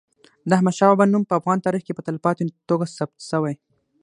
د 0.47 0.49
احمد 0.57 0.75
شاه 0.79 0.89
بابا 0.91 1.05
نوم 1.13 1.23
په 1.27 1.33
افغان 1.39 1.57
تاریخ 1.65 1.81
کي 1.87 1.93
په 1.95 2.03
تلپاتې 2.07 2.43
توګه 2.69 2.85
ثبت 2.97 3.17
سوی. 3.31 3.53